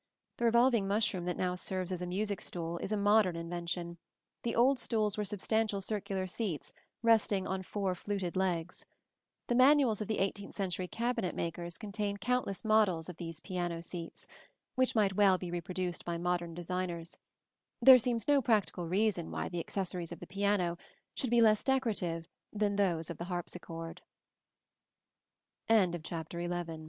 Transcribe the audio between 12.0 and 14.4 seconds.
countless models of these piano seats,